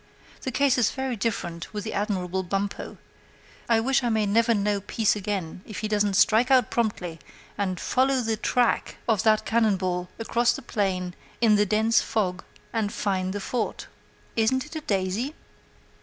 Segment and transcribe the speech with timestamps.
[0.41, 2.97] The case is very different with the admirable Bumppo.
[3.69, 7.19] I wish I may never know peace again if he doesn't strike out promptly
[7.55, 12.43] and follow the track of that cannon ball across the plain through the dense fog
[12.73, 13.85] and find the fort.
[14.35, 15.35] Isn't it a daisy?